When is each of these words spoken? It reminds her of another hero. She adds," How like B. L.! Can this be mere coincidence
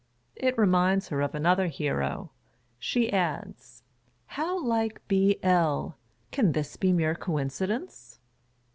It 0.35 0.57
reminds 0.57 1.09
her 1.09 1.21
of 1.21 1.35
another 1.35 1.67
hero. 1.67 2.31
She 2.79 3.13
adds," 3.13 3.83
How 4.39 4.59
like 4.65 4.99
B. 5.07 5.37
L.! 5.43 5.95
Can 6.31 6.53
this 6.53 6.75
be 6.75 6.91
mere 6.91 7.13
coincidence 7.13 8.19